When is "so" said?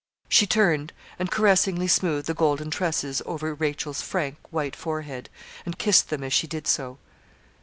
6.65-6.97